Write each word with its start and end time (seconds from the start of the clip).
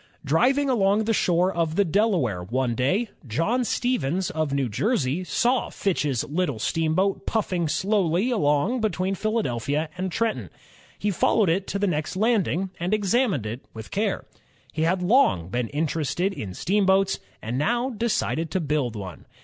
Driving 0.25 0.67
along 0.67 1.03
the 1.03 1.13
shore 1.13 1.53
of 1.53 1.75
the 1.75 1.85
Delaware 1.85 2.41
one 2.41 2.73
day, 2.73 3.09
John 3.27 3.63
30 3.63 3.93
INVENTIONS 3.97 4.29
OF 4.31 4.49
STEAM 4.49 4.57
AND 4.57 4.59
ELECTRIC 4.59 4.87
POWER 4.87 4.97
Stevens 4.97 5.11
of 5.11 5.13
New 5.13 5.13
Jersey 5.13 5.23
saw 5.25 5.69
Fitch's 5.69 6.23
little 6.23 6.57
steamboat 6.57 7.27
puflSng 7.27 7.69
slowly 7.69 8.31
along 8.31 8.81
between 8.81 9.13
Philadelphia 9.13 9.89
and 9.95 10.11
Trenton. 10.11 10.49
He 10.97 11.11
followed 11.11 11.49
it 11.49 11.67
to 11.67 11.77
the 11.77 11.85
next 11.85 12.15
landing 12.15 12.71
and 12.79 12.95
examined 12.95 13.45
it 13.45 13.63
with 13.75 13.91
care. 13.91 14.25
He 14.73 14.81
had 14.81 15.03
long 15.03 15.49
been 15.49 15.67
interested 15.69 16.33
in 16.33 16.55
steamboats 16.55 17.19
and 17.39 17.59
now 17.59 17.91
de 17.91 18.09
cided 18.09 18.49
to 18.49 18.59
build 18.59 18.95
one. 18.95 19.27